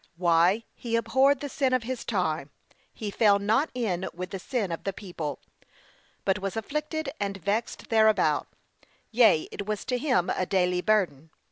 Why, 0.15 0.63
he 0.73 0.95
abhorred 0.95 1.41
the 1.41 1.47
sin 1.47 1.73
of 1.73 1.83
his 1.83 2.03
time, 2.03 2.49
he 2.91 3.11
fell 3.11 3.37
not 3.37 3.69
in 3.75 4.09
with 4.15 4.31
the 4.31 4.39
sin 4.39 4.71
of 4.71 4.83
the 4.83 4.93
people, 4.93 5.37
but 6.25 6.39
was 6.39 6.57
afflicted 6.57 7.11
and 7.19 7.37
vexed 7.37 7.89
thereabout; 7.89 8.47
yea, 9.11 9.47
it 9.51 9.67
was 9.67 9.85
to 9.85 9.99
him 9.99 10.31
a 10.31 10.47
daily 10.47 10.81
burden. 10.81 11.29